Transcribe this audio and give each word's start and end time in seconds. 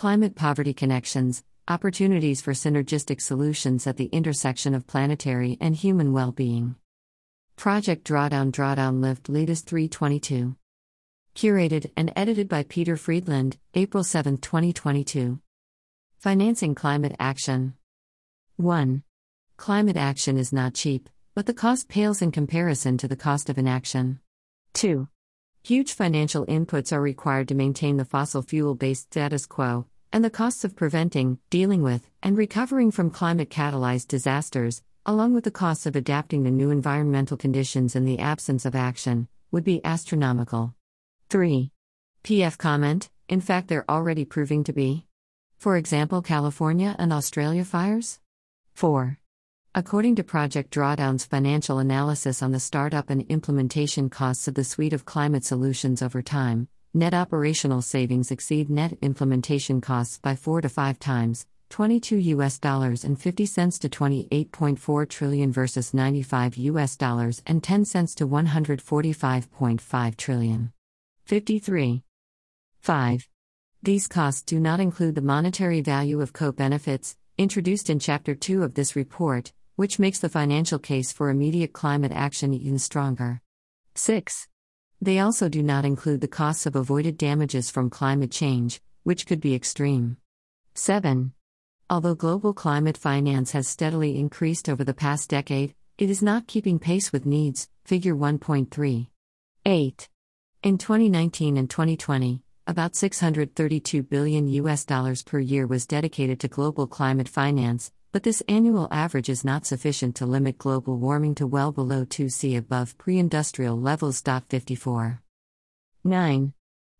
Climate 0.00 0.34
Poverty 0.34 0.72
Connections 0.72 1.44
Opportunities 1.68 2.40
for 2.40 2.54
Synergistic 2.54 3.20
Solutions 3.20 3.86
at 3.86 3.98
the 3.98 4.06
Intersection 4.06 4.74
of 4.74 4.86
Planetary 4.86 5.58
and 5.60 5.76
Human 5.76 6.14
Well-Being. 6.14 6.76
Project 7.56 8.08
Drawdown 8.08 8.50
Drawdown 8.50 9.02
Lift 9.02 9.28
Latest 9.28 9.66
322. 9.66 10.56
Curated 11.34 11.90
and 11.98 12.14
edited 12.16 12.48
by 12.48 12.62
Peter 12.62 12.96
Friedland, 12.96 13.58
April 13.74 14.02
7, 14.02 14.38
2022. 14.38 15.38
Financing 16.16 16.74
Climate 16.74 17.14
Action. 17.20 17.74
1. 18.56 19.02
Climate 19.58 19.98
action 19.98 20.38
is 20.38 20.50
not 20.50 20.72
cheap, 20.72 21.10
but 21.34 21.44
the 21.44 21.52
cost 21.52 21.90
pales 21.90 22.22
in 22.22 22.32
comparison 22.32 22.96
to 22.96 23.06
the 23.06 23.16
cost 23.16 23.50
of 23.50 23.58
inaction. 23.58 24.18
2. 24.72 25.08
Huge 25.62 25.92
financial 25.92 26.46
inputs 26.46 26.90
are 26.90 27.02
required 27.02 27.48
to 27.48 27.54
maintain 27.54 27.98
the 27.98 28.06
fossil 28.06 28.40
fuel 28.40 28.74
based 28.74 29.12
status 29.12 29.44
quo, 29.44 29.84
and 30.12 30.24
the 30.24 30.30
costs 30.30 30.64
of 30.64 30.76
preventing, 30.76 31.38
dealing 31.50 31.82
with, 31.82 32.08
and 32.22 32.36
recovering 32.36 32.90
from 32.90 33.10
climate 33.10 33.50
catalyzed 33.50 34.08
disasters, 34.08 34.82
along 35.06 35.32
with 35.32 35.44
the 35.44 35.50
costs 35.50 35.86
of 35.86 35.96
adapting 35.96 36.44
to 36.44 36.50
new 36.50 36.70
environmental 36.70 37.36
conditions 37.36 37.94
in 37.94 38.04
the 38.04 38.18
absence 38.18 38.64
of 38.64 38.74
action, 38.74 39.28
would 39.50 39.64
be 39.64 39.84
astronomical. 39.84 40.74
3. 41.28 41.70
PF 42.24 42.58
comment 42.58 43.08
In 43.28 43.40
fact, 43.40 43.68
they're 43.68 43.90
already 43.90 44.24
proving 44.24 44.64
to 44.64 44.72
be. 44.72 45.06
For 45.58 45.76
example, 45.76 46.22
California 46.22 46.96
and 46.98 47.12
Australia 47.12 47.64
fires? 47.64 48.18
4. 48.74 49.18
According 49.74 50.16
to 50.16 50.24
Project 50.24 50.72
Drawdown's 50.74 51.24
financial 51.24 51.78
analysis 51.78 52.42
on 52.42 52.50
the 52.50 52.58
startup 52.58 53.08
and 53.08 53.22
implementation 53.28 54.10
costs 54.10 54.48
of 54.48 54.54
the 54.54 54.64
suite 54.64 54.92
of 54.92 55.04
climate 55.04 55.44
solutions 55.44 56.02
over 56.02 56.22
time, 56.22 56.66
net 56.92 57.14
operational 57.14 57.82
savings 57.82 58.32
exceed 58.32 58.68
net 58.68 58.98
implementation 59.00 59.80
costs 59.80 60.18
by 60.18 60.34
4 60.34 60.62
to 60.62 60.68
5 60.68 60.98
times, 60.98 61.46
22 61.68 62.16
US 62.16 62.58
dollars 62.58 63.04
and 63.04 63.18
50 63.20 63.46
cents 63.46 63.78
to 63.78 63.88
28.4 63.88 65.08
trillion 65.08 65.52
versus 65.52 65.94
95 65.94 66.56
US 66.56 66.96
dollars 66.96 67.42
and 67.46 67.62
10 67.62 67.84
cents 67.84 68.14
to 68.16 68.26
145.5 68.26 70.16
trillion. 70.16 70.72
53. 71.26 72.02
5. 72.80 73.28
These 73.82 74.08
costs 74.08 74.42
do 74.42 74.58
not 74.58 74.80
include 74.80 75.14
the 75.14 75.22
monetary 75.22 75.80
value 75.80 76.20
of 76.20 76.32
co 76.32 76.50
benefits, 76.50 77.16
introduced 77.38 77.88
in 77.88 78.00
Chapter 78.00 78.34
2 78.34 78.64
of 78.64 78.74
this 78.74 78.96
report, 78.96 79.52
which 79.76 80.00
makes 80.00 80.18
the 80.18 80.28
financial 80.28 80.80
case 80.80 81.12
for 81.12 81.30
immediate 81.30 81.72
climate 81.72 82.12
action 82.12 82.52
even 82.52 82.80
stronger. 82.80 83.40
6. 83.94 84.49
They 85.02 85.18
also 85.18 85.48
do 85.48 85.62
not 85.62 85.86
include 85.86 86.20
the 86.20 86.28
costs 86.28 86.66
of 86.66 86.76
avoided 86.76 87.16
damages 87.16 87.70
from 87.70 87.88
climate 87.88 88.30
change, 88.30 88.82
which 89.02 89.26
could 89.26 89.40
be 89.40 89.54
extreme. 89.54 90.18
7. 90.74 91.32
Although 91.88 92.14
global 92.14 92.52
climate 92.52 92.98
finance 92.98 93.52
has 93.52 93.66
steadily 93.66 94.18
increased 94.18 94.68
over 94.68 94.84
the 94.84 94.92
past 94.92 95.30
decade, 95.30 95.74
it 95.96 96.10
is 96.10 96.22
not 96.22 96.46
keeping 96.46 96.78
pace 96.78 97.12
with 97.12 97.24
needs. 97.24 97.68
Figure 97.84 98.14
1.3. 98.14 99.06
8. 99.64 100.08
In 100.62 100.76
2019 100.76 101.56
and 101.56 101.70
2020, 101.70 102.42
about 102.66 102.94
632 102.94 104.02
billion 104.02 104.46
US 104.48 104.84
dollars 104.84 105.22
per 105.22 105.38
year 105.38 105.66
was 105.66 105.86
dedicated 105.86 106.40
to 106.40 106.48
global 106.48 106.86
climate 106.86 107.28
finance, 107.28 107.90
but 108.12 108.24
this 108.24 108.42
annual 108.48 108.88
average 108.90 109.28
is 109.28 109.44
not 109.44 109.64
sufficient 109.64 110.16
to 110.16 110.26
limit 110.26 110.58
global 110.58 110.98
warming 110.98 111.34
to 111.36 111.46
well 111.46 111.70
below 111.70 112.04
2C 112.04 112.56
above 112.56 112.98
pre 112.98 113.18
industrial 113.18 113.78
levels. 113.78 114.20
54. 114.20 115.22
9. 116.02 116.52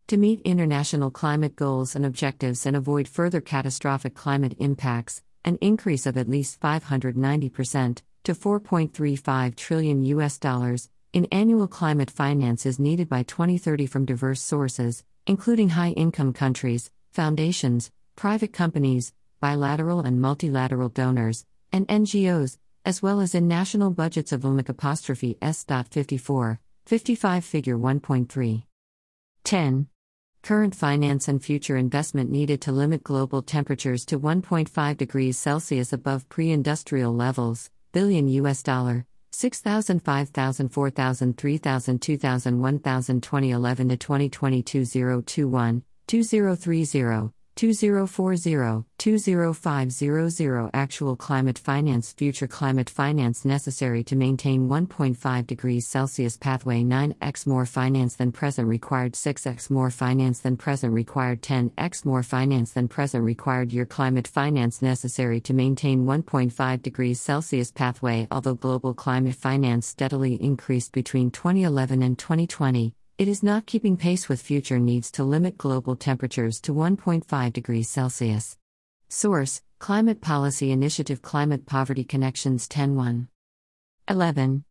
To 0.07 0.17
meet 0.17 0.41
international 0.41 1.11
climate 1.11 1.55
goals 1.55 1.95
and 1.95 2.05
objectives 2.05 2.65
and 2.65 2.75
avoid 2.75 3.07
further 3.07 3.41
catastrophic 3.41 4.13
climate 4.13 4.55
impacts, 4.59 5.21
an 5.43 5.57
increase 5.61 6.05
of 6.05 6.17
at 6.17 6.29
least 6.29 6.59
590% 6.59 8.01
to 8.23 8.33
4.35 8.33 9.55
trillion 9.55 10.03
US 10.03 10.37
dollars 10.37 10.89
in 11.13 11.25
annual 11.25 11.67
climate 11.67 12.09
finance 12.09 12.65
is 12.65 12.79
needed 12.79 13.09
by 13.09 13.23
2030 13.23 13.85
from 13.85 14.05
diverse 14.05 14.41
sources, 14.41 15.03
including 15.27 15.69
high 15.69 15.91
income 15.91 16.31
countries, 16.31 16.89
foundations, 17.11 17.91
private 18.15 18.53
companies, 18.53 19.11
bilateral 19.41 19.99
and 19.99 20.21
multilateral 20.21 20.87
donors, 20.87 21.45
and 21.73 21.87
NGOs, 21.87 22.57
as 22.85 23.01
well 23.01 23.19
as 23.19 23.35
in 23.35 23.47
national 23.47 23.91
budgets 23.91 24.31
of 24.31 24.45
apostrophe 24.45 25.37
S.54, 25.41 26.59
55 26.85 27.43
figure 27.43 27.77
1.3. 27.77 28.63
10. 29.43 29.87
Current 30.43 30.75
finance 30.75 31.27
and 31.27 31.43
future 31.43 31.77
investment 31.77 32.31
needed 32.31 32.61
to 32.61 32.71
limit 32.71 33.03
global 33.03 33.41
temperatures 33.41 34.05
to 34.05 34.19
1.5 34.19 34.97
degrees 34.97 35.37
Celsius 35.37 35.91
above 35.91 36.29
pre 36.29 36.51
industrial 36.51 37.13
levels, 37.13 37.69
billion 37.91 38.27
US 38.27 38.63
dollar, 38.63 39.05
6,000, 39.31 40.03
5,000, 40.03 40.69
4,000, 40.69 41.37
3,000, 41.37 42.01
2,000, 42.01 42.59
1,000, 42.59 43.21
2011 43.23 43.89
to 43.89 43.97
2022 43.97 44.85
021, 44.85 45.83
2030, 46.07 47.31
2040 47.55 48.85
20500 48.97 50.69
Actual 50.73 51.15
climate 51.15 51.59
finance 51.59 52.11
Future 52.13 52.47
climate 52.47 52.89
finance 52.89 53.45
necessary 53.45 54.03
to 54.03 54.15
maintain 54.15 54.67
1.5 54.67 55.47
degrees 55.47 55.87
Celsius 55.87 56.37
pathway 56.37 56.81
9x 56.81 57.45
more 57.45 57.65
finance 57.65 58.15
than 58.15 58.31
present 58.31 58.67
required 58.67 59.13
6x 59.13 59.69
more 59.69 59.91
finance 59.91 60.39
than 60.39 60.57
present 60.57 60.93
required 60.93 61.41
10x 61.41 62.05
more 62.05 62.23
finance 62.23 62.71
than 62.71 62.87
present 62.87 63.23
required. 63.23 63.71
Year 63.71 63.85
climate 63.85 64.27
finance 64.27 64.81
necessary 64.81 65.39
to 65.41 65.53
maintain 65.53 66.05
1.5 66.05 66.81
degrees 66.81 67.21
Celsius 67.21 67.71
pathway 67.71 68.27
Although 68.31 68.55
global 68.55 68.93
climate 68.93 69.35
finance 69.35 69.85
steadily 69.85 70.35
increased 70.35 70.93
between 70.93 71.29
2011 71.29 72.01
and 72.01 72.17
2020, 72.17 72.95
it 73.21 73.27
is 73.27 73.43
not 73.43 73.67
keeping 73.67 73.95
pace 73.95 74.27
with 74.27 74.41
future 74.41 74.79
needs 74.79 75.11
to 75.11 75.23
limit 75.23 75.55
global 75.55 75.95
temperatures 75.95 76.59
to 76.59 76.73
1.5 76.73 77.53
degrees 77.53 77.87
Celsius. 77.87 78.57
Source 79.09 79.61
Climate 79.77 80.21
Policy 80.21 80.71
Initiative 80.71 81.21
Climate 81.21 81.67
Poverty 81.67 82.03
Connections 82.03 82.67
10 82.67 83.27
11. 84.07 84.63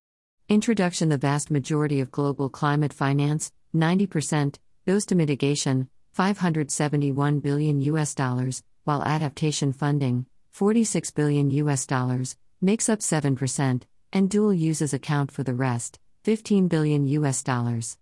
Introduction 0.48 1.10
The 1.10 1.16
vast 1.16 1.52
majority 1.52 2.00
of 2.00 2.10
global 2.10 2.48
climate 2.48 2.92
finance, 2.92 3.52
90%, 3.72 4.56
goes 4.84 5.06
to 5.06 5.14
mitigation, 5.14 5.88
571 6.14 7.38
billion 7.38 7.80
US 7.82 8.16
dollars, 8.16 8.64
while 8.82 9.04
adaptation 9.04 9.72
funding, 9.72 10.26
46 10.50 11.12
billion 11.12 11.52
US 11.52 11.86
dollars, 11.86 12.36
makes 12.60 12.88
up 12.88 12.98
7%, 12.98 13.82
and 14.12 14.28
dual 14.28 14.52
uses 14.52 14.92
account 14.92 15.30
for 15.30 15.44
the 15.44 15.54
rest, 15.54 16.00
15 16.24 16.66
billion 16.66 17.06
US 17.06 17.44
dollars. 17.44 17.96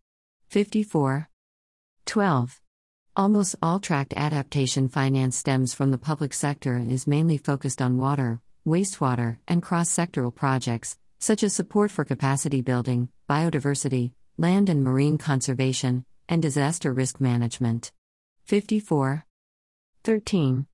54. 0.49 1.29
12. 2.07 2.61
Almost 3.15 3.57
all 3.61 3.79
tract 3.79 4.15
adaptation 4.17 4.89
finance 4.89 5.37
stems 5.37 5.75
from 5.75 5.91
the 5.91 5.99
public 5.99 6.33
sector 6.33 6.73
and 6.73 6.91
is 6.91 7.07
mainly 7.07 7.37
focused 7.37 7.83
on 7.83 7.99
water, 7.99 8.41
wastewater, 8.67 9.37
and 9.47 9.63
cross 9.63 9.91
sectoral 9.91 10.35
projects, 10.35 10.97
such 11.21 11.43
as 11.43 11.53
support 11.53 11.91
for 11.91 12.03
capacity 12.03 12.63
building, 12.63 13.11
biodiversity, 13.29 14.13
land 14.39 14.71
and 14.71 14.83
marine 14.83 15.19
conservation, 15.19 16.07
and 16.31 16.41
disaster 16.41 16.95
risk 16.95 17.21
management. 17.21 17.93
54. 18.45 19.27
13. 20.03 20.67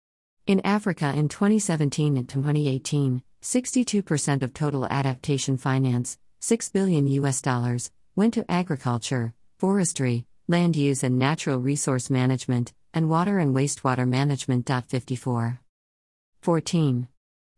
In 0.46 0.60
Africa 0.60 1.12
in 1.16 1.28
2017 1.28 2.16
and 2.16 2.28
2018, 2.28 3.24
62% 3.42 4.42
of 4.44 4.54
total 4.54 4.86
adaptation 4.86 5.56
finance, 5.56 6.16
6 6.38 6.68
billion 6.68 7.08
US 7.08 7.42
dollars, 7.42 7.90
went 8.14 8.34
to 8.34 8.48
agriculture, 8.48 9.34
forestry, 9.58 10.26
land 10.48 10.76
use 10.76 11.02
and 11.02 11.18
natural 11.18 11.58
resource 11.58 12.10
management, 12.10 12.72
and 12.92 13.08
water 13.08 13.38
and 13.38 13.54
wastewater 13.54 14.06
management. 14.06 14.68
54. 14.68 15.60
14. 16.40 17.08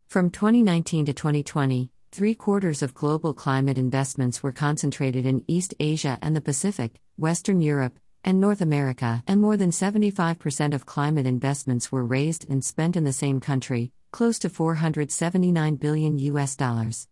From 0.07 0.29
2019 0.29 1.05
to 1.07 1.13
2020, 1.13 1.91
three 2.11 2.33
quarters 2.33 2.81
of 2.81 2.93
global 2.93 3.33
climate 3.33 3.77
investments 3.77 4.41
were 4.41 4.51
concentrated 4.51 5.25
in 5.25 5.43
East 5.47 5.73
Asia 5.79 6.17
and 6.21 6.35
the 6.35 6.41
Pacific, 6.41 6.99
Western 7.17 7.59
Europe, 7.61 7.99
and 8.23 8.39
North 8.39 8.61
America, 8.61 9.23
and 9.27 9.41
more 9.41 9.57
than 9.57 9.71
75% 9.71 10.73
of 10.73 10.85
climate 10.85 11.25
investments 11.25 11.91
were 11.91 12.05
raised 12.05 12.49
and 12.49 12.63
spent 12.63 12.95
in 12.95 13.03
the 13.03 13.13
same 13.13 13.39
country, 13.39 13.91
close 14.11 14.39
to 14.39 14.49
479 14.49 15.75
billion 15.75 16.17
US 16.19 16.55
dollars. 16.55 17.07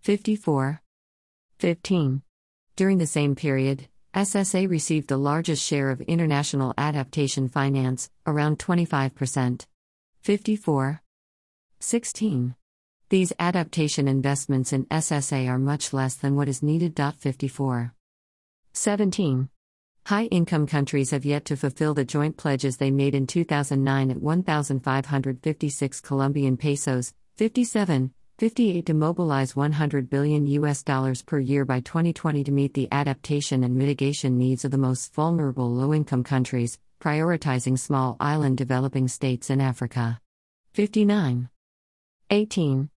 54. 0.00 0.80
15. 1.58 2.22
During 2.76 2.98
the 2.98 3.06
same 3.06 3.34
period, 3.34 3.88
SSA 4.14 4.68
received 4.68 5.08
the 5.08 5.18
largest 5.18 5.64
share 5.64 5.90
of 5.90 6.00
international 6.00 6.72
adaptation 6.78 7.48
finance, 7.48 8.10
around 8.26 8.58
25%. 8.58 9.66
54. 10.22 11.02
16. 11.80 12.54
These 13.10 13.32
adaptation 13.38 14.08
investments 14.08 14.72
in 14.72 14.86
SSA 14.86 15.48
are 15.48 15.58
much 15.58 15.92
less 15.92 16.14
than 16.14 16.36
what 16.36 16.48
is 16.48 16.62
needed. 16.62 16.98
54. 16.98 17.94
17. 18.72 19.48
High 20.06 20.24
income 20.24 20.66
countries 20.66 21.10
have 21.10 21.26
yet 21.26 21.44
to 21.44 21.56
fulfill 21.56 21.92
the 21.92 22.04
joint 22.04 22.36
pledges 22.38 22.78
they 22.78 22.90
made 22.90 23.14
in 23.14 23.26
2009 23.26 24.10
at 24.10 24.22
1,556 24.22 26.00
Colombian 26.00 26.56
pesos, 26.56 27.12
57, 27.36 28.12
58 28.38 28.86
to 28.86 28.94
mobilize 28.94 29.56
100 29.56 30.08
billion 30.08 30.46
US 30.46 30.84
dollars 30.84 31.22
per 31.22 31.40
year 31.40 31.64
by 31.64 31.80
2020 31.80 32.44
to 32.44 32.52
meet 32.52 32.72
the 32.72 32.86
adaptation 32.92 33.64
and 33.64 33.74
mitigation 33.74 34.38
needs 34.38 34.64
of 34.64 34.70
the 34.70 34.78
most 34.78 35.12
vulnerable 35.12 35.68
low 35.68 35.92
income 35.92 36.22
countries, 36.22 36.78
prioritizing 37.00 37.76
small 37.76 38.16
island 38.20 38.56
developing 38.56 39.08
states 39.08 39.50
in 39.50 39.60
Africa. 39.60 40.20
59. 40.74 41.48
18. 42.30 42.90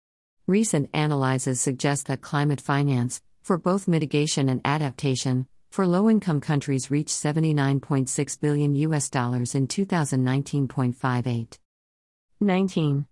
Recent 0.45 0.91
analyses 0.93 1.59
suggest 1.59 2.05
that 2.05 2.21
climate 2.21 2.61
finance, 2.61 3.19
for 3.41 3.57
both 3.57 3.87
mitigation 3.87 4.47
and 4.47 4.61
adaptation, 4.63 5.47
for 5.71 5.87
low-income 5.87 6.41
countries 6.41 6.91
reached 6.91 7.09
79.6 7.09 8.39
billion 8.39 8.75
US 8.75 9.09
dollars 9.09 9.55
in 9.55 9.67
2019.58. 9.67 11.57
19. 12.39 13.05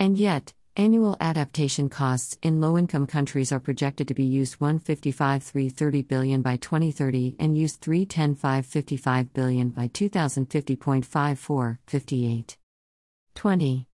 And 0.00 0.18
yet, 0.18 0.54
annual 0.78 1.16
adaptation 1.20 1.88
costs 1.88 2.38
in 2.40 2.60
low-income 2.60 3.04
countries 3.04 3.50
are 3.50 3.58
projected 3.58 4.06
to 4.06 4.14
be 4.14 4.24
used 4.24 4.54
155 4.60 5.42
330 5.42 6.02
billion 6.02 6.40
by 6.40 6.56
2030 6.56 7.34
and 7.40 7.58
used 7.58 7.80
310 7.80 8.36
555 8.36 9.32
billion 9.34 9.70
by 9.70 9.88
2050.54 9.88 11.78
58. 11.86 12.56
20. 13.34 13.86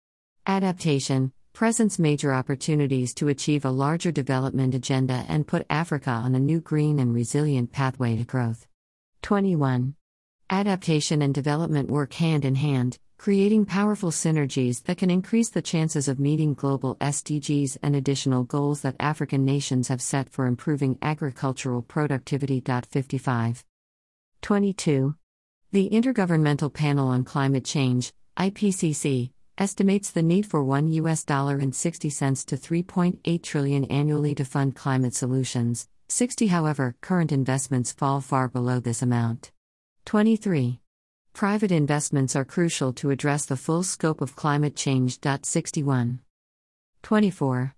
Adaptation 0.45 1.31
presents 1.53 1.99
major 1.99 2.33
opportunities 2.33 3.13
to 3.13 3.29
achieve 3.29 3.63
a 3.63 3.71
larger 3.71 4.11
development 4.11 4.75
agenda 4.75 5.23
and 5.29 5.47
put 5.47 5.65
Africa 5.69 6.09
on 6.09 6.35
a 6.35 6.39
new 6.39 6.59
green 6.59 6.99
and 6.99 7.13
resilient 7.13 7.71
pathway 7.71 8.17
to 8.17 8.25
growth. 8.25 8.67
21. 9.21 9.95
Adaptation 10.49 11.21
and 11.21 11.33
development 11.33 11.89
work 11.89 12.13
hand 12.13 12.43
in 12.43 12.55
hand, 12.55 12.99
creating 13.23 13.63
powerful 13.63 14.11
synergies 14.11 14.83
that 14.83 14.97
can 14.97 15.09
increase 15.09 15.47
the 15.47 15.61
chances 15.61 16.09
of 16.09 16.19
meeting 16.19 16.53
global 16.53 16.97
SDGs 16.97 17.77
and 17.81 17.95
additional 17.95 18.43
goals 18.43 18.81
that 18.81 18.97
African 18.99 19.45
nations 19.45 19.87
have 19.87 20.01
set 20.01 20.27
for 20.27 20.45
improving 20.45 20.97
agricultural 21.01 21.81
productivity. 21.83 22.61
55. 22.61 23.63
22. 24.41 25.15
The 25.71 25.89
Intergovernmental 25.89 26.73
Panel 26.73 27.07
on 27.07 27.23
Climate 27.23 27.63
Change, 27.63 28.11
IPCC, 28.35 29.31
estimates 29.57 30.11
the 30.11 30.21
need 30.21 30.45
for 30.45 30.61
1 30.61 30.89
US 30.89 31.23
dollar 31.23 31.55
and 31.59 31.73
60 31.73 32.09
cents 32.09 32.43
to 32.43 32.57
3.8 32.57 33.41
trillion 33.41 33.85
annually 33.85 34.35
to 34.35 34.43
fund 34.43 34.75
climate 34.75 35.15
solutions. 35.15 35.87
60 36.09 36.47
however, 36.47 36.97
current 36.99 37.31
investments 37.31 37.93
fall 37.93 38.19
far 38.19 38.49
below 38.49 38.81
this 38.81 39.01
amount. 39.01 39.53
23. 40.03 40.82
Private 41.33 41.71
investments 41.71 42.35
are 42.35 42.45
crucial 42.45 42.93
to 42.93 43.09
address 43.09 43.45
the 43.47 43.57
full 43.57 43.81
scope 43.81 44.21
of 44.21 44.35
climate 44.35 44.75
change. 44.75 45.17
61. 45.41 46.19
24. 47.01 47.75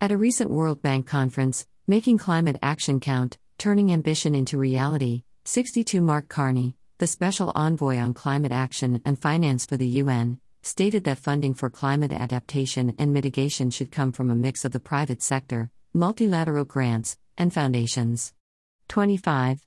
At 0.00 0.10
a 0.10 0.16
recent 0.16 0.50
World 0.50 0.80
Bank 0.80 1.06
conference, 1.06 1.66
Making 1.86 2.16
Climate 2.16 2.56
Action 2.62 3.00
Count, 3.00 3.36
Turning 3.58 3.92
Ambition 3.92 4.34
into 4.34 4.56
Reality, 4.56 5.22
62 5.44 6.00
Mark 6.00 6.28
Carney, 6.28 6.76
the 6.96 7.06
Special 7.06 7.52
Envoy 7.54 7.98
on 7.98 8.14
Climate 8.14 8.52
Action 8.52 9.02
and 9.04 9.18
Finance 9.18 9.66
for 9.66 9.76
the 9.76 9.86
UN, 10.02 10.40
stated 10.62 11.04
that 11.04 11.18
funding 11.18 11.52
for 11.52 11.68
climate 11.68 12.10
adaptation 12.10 12.94
and 12.98 13.12
mitigation 13.12 13.70
should 13.70 13.92
come 13.92 14.12
from 14.12 14.30
a 14.30 14.34
mix 14.34 14.64
of 14.64 14.72
the 14.72 14.80
private 14.80 15.22
sector, 15.22 15.70
multilateral 15.92 16.64
grants, 16.64 17.18
and 17.36 17.52
foundations. 17.52 18.32
25. 18.88 19.66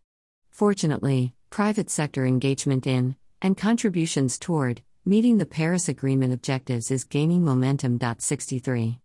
Fortunately, 0.49 1.35
private 1.51 1.91
sector 1.91 2.25
engagement 2.25 2.87
in, 2.87 3.15
and 3.41 3.57
contributions 3.57 4.39
toward, 4.39 4.81
meeting 5.05 5.37
the 5.37 5.45
Paris 5.45 5.87
Agreement 5.87 6.33
objectives 6.33 6.91
is 6.91 7.03
gaining 7.03 7.43
momentum. 7.43 7.99
63. 8.17 8.99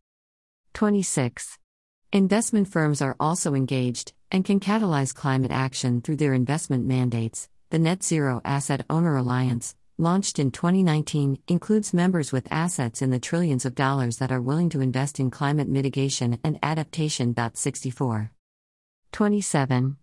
26. 0.72 1.58
Investment 2.12 2.68
firms 2.68 3.00
are 3.00 3.16
also 3.20 3.54
engaged, 3.54 4.12
and 4.30 4.44
can 4.44 4.60
catalyze 4.60 5.14
climate 5.14 5.50
action 5.50 6.00
through 6.00 6.16
their 6.16 6.34
investment 6.34 6.86
mandates. 6.86 7.48
The 7.70 7.78
Net 7.78 8.02
Zero 8.02 8.40
Asset 8.44 8.84
Owner 8.90 9.16
Alliance, 9.16 9.74
launched 9.96 10.38
in 10.38 10.50
2019, 10.50 11.38
includes 11.48 11.94
members 11.94 12.32
with 12.32 12.50
assets 12.50 13.00
in 13.00 13.10
the 13.10 13.18
trillions 13.18 13.64
of 13.64 13.74
dollars 13.74 14.18
that 14.18 14.32
are 14.32 14.42
willing 14.42 14.68
to 14.70 14.80
invest 14.80 15.20
in 15.20 15.30
climate 15.30 15.68
mitigation 15.68 16.38
and 16.44 16.58
adaptation. 16.62 17.34
64. 17.54 18.30
27. 19.12 19.96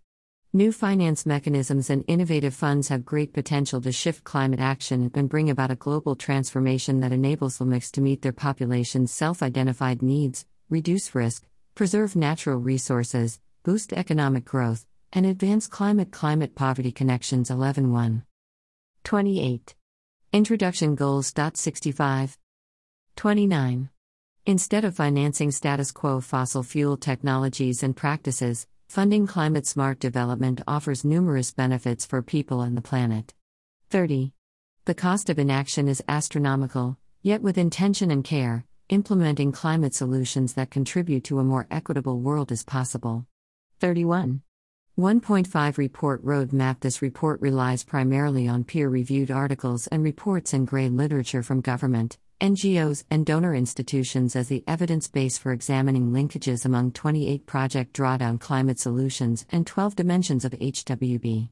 New 0.51 0.71
finance 0.71 1.27
mechanisms 1.27 1.91
and 1.91 2.03
innovative 2.07 2.55
funds 2.55 2.87
have 2.87 3.05
great 3.05 3.33
potential 3.33 3.79
to 3.79 3.91
shift 3.91 4.23
climate 4.23 4.59
action 4.59 5.11
and 5.13 5.29
bring 5.29 5.47
about 5.47 5.69
a 5.69 5.75
global 5.75 6.15
transformation 6.15 7.01
that 7.01 7.11
enables 7.11 7.59
LMICs 7.59 7.91
to 7.91 8.01
meet 8.01 8.23
their 8.23 8.33
population's 8.33 9.11
self 9.11 9.43
identified 9.43 10.01
needs, 10.01 10.47
reduce 10.67 11.13
risk, 11.13 11.45
preserve 11.75 12.15
natural 12.15 12.57
resources, 12.57 13.39
boost 13.61 13.93
economic 13.93 14.43
growth, 14.43 14.87
and 15.13 15.27
advance 15.27 15.67
climate 15.67 16.09
climate 16.09 16.55
poverty 16.55 16.91
connections 16.91 17.51
11.1. 17.51 18.23
28. 19.03 19.75
Introduction 20.33 20.95
Goals. 20.95 21.31
65. 21.53 22.39
29. 23.15 23.89
Instead 24.47 24.83
of 24.83 24.95
financing 24.95 25.51
status 25.51 25.91
quo 25.91 26.19
fossil 26.19 26.63
fuel 26.63 26.97
technologies 26.97 27.83
and 27.83 27.95
practices, 27.95 28.65
funding 28.89 29.27
climate 29.27 29.67
smart 29.67 29.99
development 29.99 30.61
offers 30.67 31.05
numerous 31.05 31.51
benefits 31.51 32.07
for 32.07 32.23
people 32.23 32.61
and 32.61 32.75
the 32.75 32.81
planet. 32.81 33.35
30. 33.91 34.33
The 34.85 34.95
cost 34.95 35.29
of 35.29 35.37
inaction 35.37 35.87
is 35.87 36.03
astronomical, 36.07 36.97
yet 37.21 37.43
with 37.43 37.59
intention 37.59 38.09
and 38.09 38.23
care, 38.23 38.65
implementing 38.89 39.51
climate 39.51 39.93
solutions 39.93 40.55
that 40.55 40.71
contribute 40.71 41.23
to 41.25 41.37
a 41.37 41.43
more 41.43 41.67
equitable 41.69 42.19
world 42.19 42.51
is 42.51 42.63
possible. 42.63 43.27
31. 43.79 44.41
1.5 44.97 45.77
Report 45.77 46.25
Roadmap 46.25 46.79
This 46.79 47.03
report 47.03 47.39
relies 47.41 47.83
primarily 47.83 48.47
on 48.47 48.63
peer 48.63 48.89
reviewed 48.89 49.29
articles 49.29 49.85
and 49.85 50.03
reports 50.03 50.51
and 50.51 50.67
gray 50.67 50.89
literature 50.89 51.43
from 51.43 51.61
government, 51.61 52.17
NGOs, 52.41 53.03
and 53.09 53.25
donor 53.25 53.55
institutions 53.55 54.35
as 54.35 54.47
the 54.47 54.63
evidence 54.67 55.07
base 55.07 55.37
for 55.37 55.51
examining 55.51 56.11
linkages 56.11 56.65
among 56.65 56.91
28 56.91 57.45
Project 57.45 57.95
Drawdown 57.95 58.39
climate 58.39 58.79
solutions 58.79 59.45
and 59.51 59.65
12 59.65 59.95
dimensions 59.95 60.45
of 60.45 60.51
HWB. 60.51 61.47